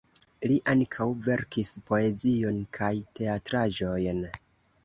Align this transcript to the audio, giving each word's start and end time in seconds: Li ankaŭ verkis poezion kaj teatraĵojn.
Li 0.51 0.55
ankaŭ 0.71 1.05
verkis 1.27 1.71
poezion 1.91 2.57
kaj 2.79 2.91
teatraĵojn. 3.21 4.27